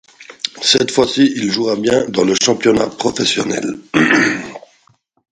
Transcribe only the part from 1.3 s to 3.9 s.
il jouera bien dans le championnat professionnel.